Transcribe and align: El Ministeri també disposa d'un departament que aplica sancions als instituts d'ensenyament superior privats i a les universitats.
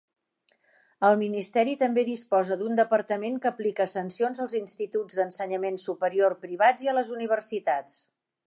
El 1.09 1.17
Ministeri 1.23 1.75
també 1.81 2.05
disposa 2.07 2.57
d'un 2.63 2.79
departament 2.81 3.37
que 3.43 3.49
aplica 3.51 3.87
sancions 3.93 4.43
als 4.47 4.57
instituts 4.63 5.21
d'ensenyament 5.21 5.81
superior 5.87 6.39
privats 6.47 6.89
i 6.89 6.95
a 6.95 7.01
les 7.01 7.17
universitats. 7.21 8.05